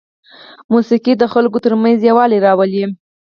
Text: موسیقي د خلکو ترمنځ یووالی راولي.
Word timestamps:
موسیقي 0.73 1.13
د 1.17 1.23
خلکو 1.33 1.57
ترمنځ 1.65 1.97
یووالی 2.03 2.39
راولي. 2.45 2.83